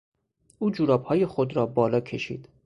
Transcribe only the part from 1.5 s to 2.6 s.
را بالا کشید.